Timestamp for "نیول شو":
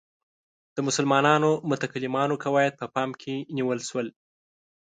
3.57-3.99